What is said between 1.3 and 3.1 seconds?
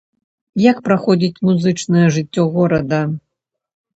музычная жыццё горада?